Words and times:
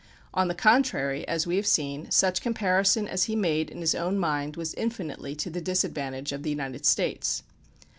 On 0.33 0.47
the 0.47 0.55
contrary, 0.55 1.27
as 1.27 1.45
we 1.45 1.57
have 1.57 1.67
seen, 1.67 2.09
such 2.09 2.41
comparison 2.41 3.07
as 3.07 3.25
he 3.25 3.35
made 3.35 3.69
in 3.69 3.81
his 3.81 3.93
own 3.93 4.17
mind 4.17 4.55
was 4.57 4.73
infinitely 4.73 5.35
to 5.35 5.51
the 5.51 5.61
disadvantage 5.61 6.31
of 6.31 6.41
the 6.41 6.49
United 6.49 6.87
States. 6.87 7.43